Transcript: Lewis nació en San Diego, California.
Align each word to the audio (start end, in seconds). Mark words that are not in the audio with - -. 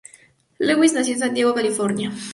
Lewis 0.57 0.93
nació 0.93 1.13
en 1.13 1.19
San 1.19 1.33
Diego, 1.35 1.53
California. 1.53 2.11